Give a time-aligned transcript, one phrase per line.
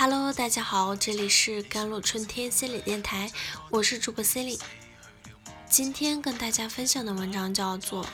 [0.00, 3.30] Hello，大家好，这里是甘露春天心理电台，
[3.68, 4.60] 我是主播 c e l i n e
[5.68, 8.02] 今天跟大家分享的文章叫做《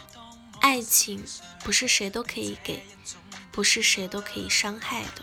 [0.60, 1.24] 爱情
[1.62, 2.82] 不是谁都可以给，
[3.52, 5.22] 不是谁都可以伤害的》。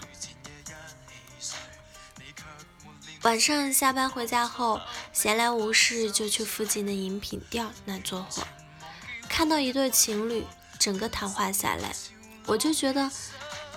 [3.23, 4.79] 晚上下班回家后，
[5.11, 8.47] 闲来无事就去附近的饮品店那坐会儿，
[9.27, 10.45] 看到一对情侣，
[10.79, 11.93] 整个谈话下来，
[12.45, 13.11] 我就觉得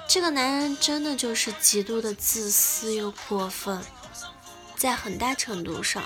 [0.08, 3.84] 这个男人真的就是极度的自私又过分。
[4.76, 6.04] 在很大程度上，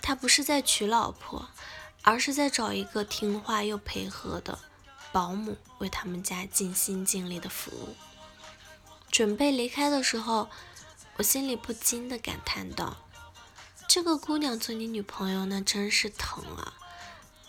[0.00, 1.48] 他不是在娶老婆，
[2.02, 4.58] 而是在找一个听话又配合的
[5.12, 7.96] 保姆，为他们家尽心尽力的服务。
[9.10, 10.48] 准备离开的时候。
[11.16, 12.96] 我心里不禁的感叹道
[13.86, 16.72] ：“这个姑娘做你女朋友那真是疼啊，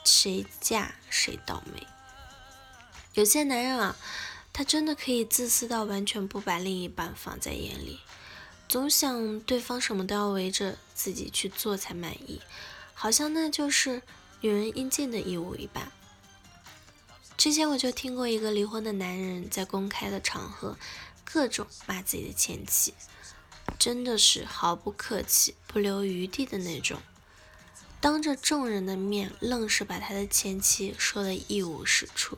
[0.03, 1.87] 谁嫁谁倒霉。”
[3.15, 3.95] 有些男人啊，
[4.53, 7.99] 他真的可以自私到完全不把另一半放在眼里，
[8.69, 12.39] 总想对方什么都要围着自己去做才满意，
[12.93, 14.03] 好像那就是
[14.41, 15.91] 女人应尽的义务一般。
[17.35, 20.77] 之前我就听过一个离婚的男人在公开的场合
[21.25, 22.93] 各种骂自己的前妻。
[23.79, 27.01] 真的是毫不客气、不留余地的那种，
[28.01, 32.37] 当着众人的面，愣是把他的前妻说得一无是处，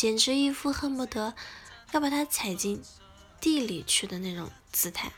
[0.00, 1.34] 简直一副恨不得
[1.92, 2.82] 要把他踩进
[3.38, 5.12] 地里去的那种姿态。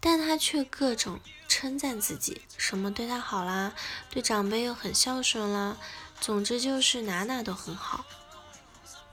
[0.00, 3.74] 但他却各种称赞自己，什么对他好啦，
[4.08, 5.76] 对长辈又很孝顺啦，
[6.18, 8.06] 总之就是哪哪都很好。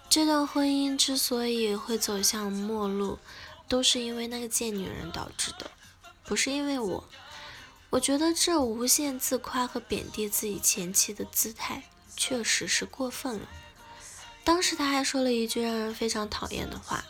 [0.08, 3.20] 这段婚姻之所以会走向末路，
[3.68, 5.70] 都是因为那个贱女人导致的，
[6.24, 7.04] 不是因为我。
[7.90, 11.84] 我觉得这无限自夸和贬低自己前妻的姿态，
[12.16, 13.50] 确实是过分了。
[14.48, 17.04] 当时他还说了一句让人非常讨厌的话：“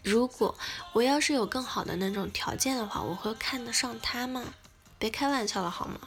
[0.00, 0.56] 如果
[0.92, 4.54] 我要是有更好的那种条件的话，我会看得上他吗？
[4.96, 5.98] 别开玩笑了好吗？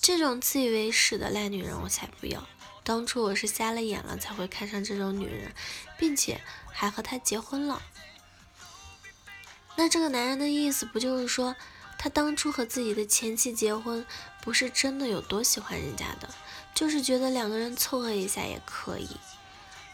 [0.00, 2.46] 这种自以为是的烂女人我才不要。
[2.84, 5.52] 当初我是瞎了眼了才会看上这种女人，
[5.98, 6.40] 并且
[6.70, 7.82] 还和她结婚了。”
[9.74, 11.56] 那这个男人的意思不就是说，
[11.98, 14.06] 他当初和自己的前妻结婚，
[14.40, 16.30] 不是真的有多喜欢人家的，
[16.72, 19.08] 就是觉得两个人凑合一下也可以。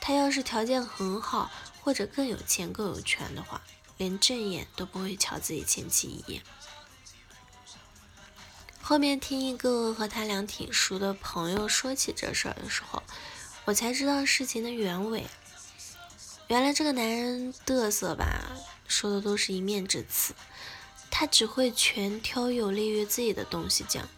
[0.02, 1.50] 他要是条件很好，
[1.82, 3.62] 或者更有钱更有权的话，
[3.96, 6.42] 连正眼都不会瞧自己前妻一眼。
[8.82, 13.02] 后面听一个和他俩挺熟的朋友说起这事儿的时候，
[13.64, 15.26] 我才知道事情的原委。
[16.48, 18.42] 原来这个男人嘚瑟吧。
[18.86, 20.34] 说的都是一面之词，
[21.16, 24.08] 他只会全挑有利于自己的东西讲，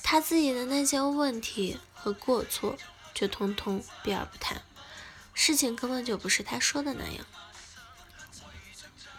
[0.00, 2.76] 他自己的那些问题和过错
[3.12, 4.62] 就通通避而不谈，
[5.34, 7.26] 事情根本就不是他说的那样。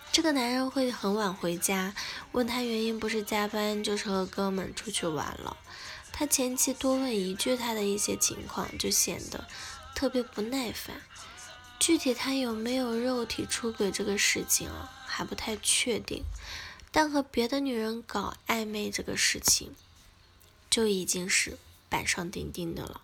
[0.09, 1.94] 这个男人会很晚回家，
[2.31, 5.57] 问他原因不是加班就是和哥们出去玩了，
[6.13, 9.45] 他前妻多问一句他的一些情况就显得
[9.93, 11.01] 特别不耐烦。
[11.78, 16.23] 具体他有没有肉体出轨这个事情啊，还不太确定。
[16.91, 19.74] 但和别的女人搞暧昧这个事情，
[20.69, 21.57] 就已经是
[21.90, 23.02] 板上钉钉的了。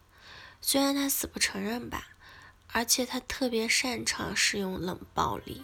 [0.62, 2.10] 虽然他死不承认吧，
[2.74, 5.64] 而且他特别擅长使用冷暴力。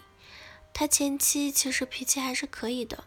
[0.72, 3.04] 他前妻其实脾气还是可以的，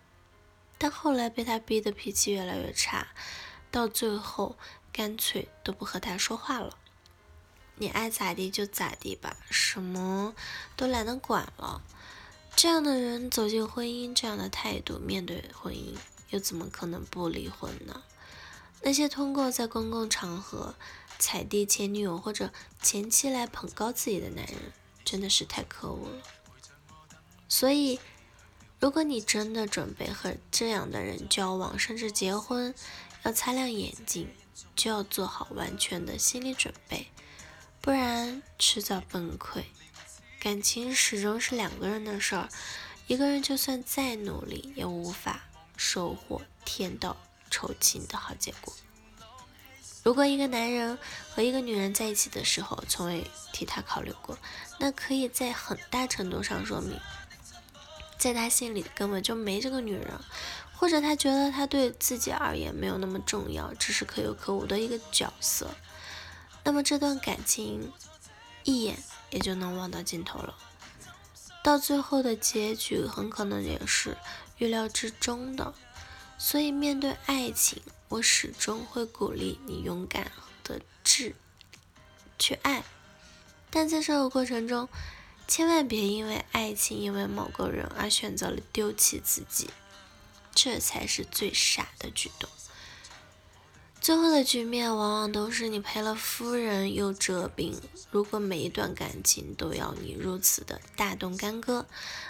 [0.78, 3.08] 但后来被他逼得脾气越来越差，
[3.72, 4.58] 到最后
[4.94, 6.78] 干脆都不和他说话了。
[7.76, 10.34] 你爱咋地就咋地吧，什么
[10.76, 11.82] 都懒得管了。
[12.58, 15.96] 这样的人走进婚姻，这样的态度面对婚姻，
[16.32, 18.02] 又怎么可能不离婚呢？
[18.82, 20.74] 那些通过在公共场合
[21.20, 22.52] 踩地前女友或者
[22.82, 24.74] 前妻来捧高自己的男人，
[25.06, 26.24] 真的是太可恶了。
[27.48, 28.00] 所以，
[28.80, 32.74] 如果你真的准备和这样的人交往，甚至结婚，
[33.22, 34.30] 要擦亮眼睛，
[34.76, 37.06] 就要做好完全的心理准备。
[37.82, 39.66] 不然迟早崩溃。
[40.48, 42.48] 感情始终是两个人的事儿，
[43.08, 45.42] 一个人就算再努力，也无法
[45.76, 47.18] 收获天道
[47.52, 48.74] 酬勤的好结果。
[50.04, 50.98] 如果一个男人
[51.30, 54.40] 和一个女人在一起的时候，从未替她考虑过，
[54.80, 56.98] 那可以在很大程度上说明，
[58.18, 60.18] 在他心里根本就没这个女人，
[60.72, 65.76] 或者他觉得他对自己而言没有那么重要，只是可有可无的一个角色。
[66.64, 67.92] 那么这段感情
[68.64, 68.98] 一眼
[69.30, 70.56] 也就能望到尽头了，
[71.64, 74.18] 到最后的结局很可能也是
[74.58, 75.74] 预料之中的。
[76.38, 80.32] 所以面对爱情，我始终会鼓励你勇敢
[80.64, 81.36] 的志
[82.38, 82.84] 去爱，
[83.72, 84.88] 但在这个过程中，
[85.48, 89.72] 千万别因为爱情，因为某个人而选择了丢弃自己，
[90.54, 92.48] 这才是最傻的举动。
[94.08, 97.78] 最后的局面往往都是你赔了夫人又折兵。
[98.10, 101.86] 如果每一段感情都要你如此的大动干戈，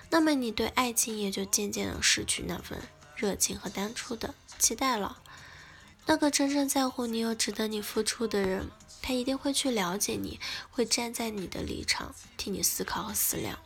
[0.09, 2.81] 那么你对爱情也就渐渐的失去那份
[3.15, 5.19] 热情和当初的期待了。
[6.07, 8.71] 那个真正在乎你又值得你付出的人，
[9.03, 10.39] 他一定会去了解你，
[10.71, 13.59] 会站在你的立场替你思考和思量，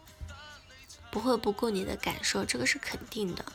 [1.09, 3.45] 不会不顾你的感受，这个是肯定的。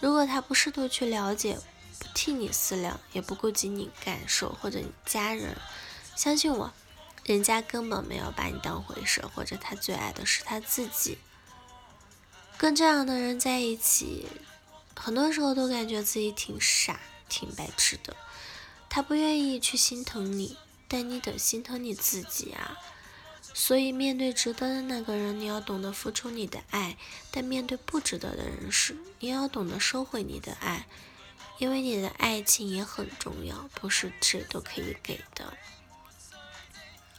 [0.00, 1.58] 如果他不试图去了解，
[1.98, 5.56] 不替你思量，也不顾及你感受或者你家人，
[6.16, 6.72] 相信我，
[7.24, 11.18] 人家根本没有把你当回事，或者他最爱的是他自己。
[12.56, 14.26] 跟这样的人在一起，
[14.96, 18.16] 很多时候都感觉自己挺傻、挺白痴的。
[18.88, 20.56] 他不愿意去心疼你，
[20.88, 22.78] 但你得心疼你自己啊。
[23.54, 26.96] 所以面对值得的那个人，你要懂得付出你的爱；
[27.30, 30.86] 但面对不值得的人时，你要懂得收回你的爱。
[31.58, 35.52] 因为你的爱情也很重要，不是谁都可以给的。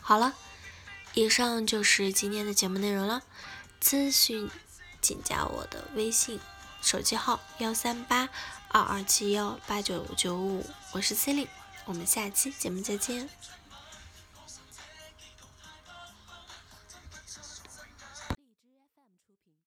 [0.01, 0.33] 好了，
[1.13, 3.21] 以上就是今天的节目内容了。
[3.81, 4.50] 咨询
[5.01, 6.39] 请加我的微信，
[6.81, 8.30] 手机号幺三八
[8.69, 11.50] 二二七幺八九九五，我是 c e l i n e
[11.85, 13.30] 我们下期节目再见。